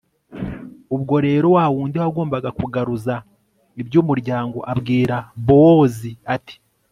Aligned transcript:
ubwo 0.95 1.15
rero 1.27 1.47
wawundi 1.55 1.95
wagombaga 2.03 2.49
kugaruza 2.59 3.13
iby'umuryango 3.81 4.57
abwira 4.71 5.15
bowozi, 5.47 6.11
ati 6.35 6.55